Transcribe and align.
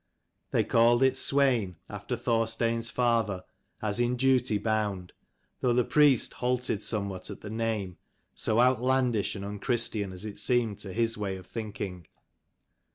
They 0.49 0.63
called 0.63 1.03
it 1.03 1.13
Swein 1.15 1.75
after 1.87 2.15
Thorstein's 2.15 2.89
father, 2.89 3.43
as 3.83 3.99
in 3.99 4.15
duty 4.17 4.57
bound, 4.57 5.13
though 5.59 5.73
the 5.73 5.83
priest 5.83 6.33
halted 6.33 6.83
somewhat 6.83 7.29
at 7.29 7.41
the 7.41 7.51
name, 7.51 7.97
so 8.33 8.59
outlandish 8.59 9.35
and 9.35 9.45
unchristian 9.45 10.11
as 10.11 10.25
it 10.25 10.39
seemed 10.39 10.79
to 10.79 10.91
his 10.91 11.19
way 11.19 11.37
of 11.37 11.45
thinking. 11.45 12.07